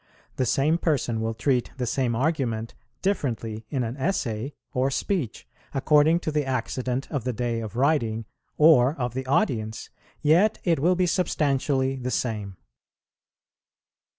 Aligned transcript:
The 0.37 0.47
same 0.47 0.79
person 0.79 1.21
will 1.21 1.35
treat 1.35 1.69
the 1.77 1.85
same 1.85 2.15
argument 2.15 2.73
differently 3.03 3.67
in 3.69 3.83
an 3.83 3.95
essay 3.97 4.55
or 4.73 4.89
speech, 4.89 5.47
according 5.75 6.21
to 6.21 6.31
the 6.31 6.43
accident 6.43 7.07
of 7.11 7.23
the 7.23 7.33
day 7.33 7.59
of 7.59 7.75
writing, 7.75 8.25
or 8.57 8.95
of 8.95 9.13
the 9.13 9.27
audience, 9.27 9.91
yet 10.23 10.57
it 10.63 10.79
will 10.79 10.95
be 10.95 11.05
substantially 11.05 11.97
the 11.97 12.09
same. 12.09 12.57